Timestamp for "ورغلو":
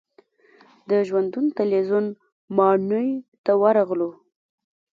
3.61-4.09